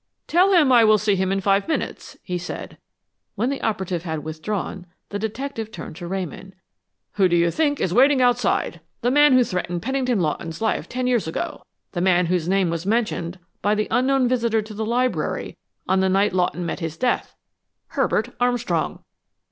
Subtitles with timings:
[0.25, 2.79] "Tell him I will see him in five minutes," he said.
[3.35, 6.55] When the operative had withdrawn, the detective turned to Ramon.
[7.21, 8.81] "Who do you think is waiting outside?
[9.01, 11.61] The man who threatened Pennington Lawton's life ten years ago,
[11.91, 15.55] the man whose name was mentioned by the unknown visitor to the library
[15.87, 17.35] on the night Lawton met his death:
[17.89, 19.03] Herbert Armstrong!"